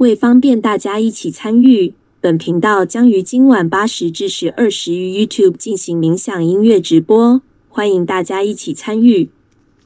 [0.00, 9.28] 为方便大家一起参与，本频道将于今晚八时至十二时于 YouTube 进行冥想音乐直播，欢迎大家一起参与。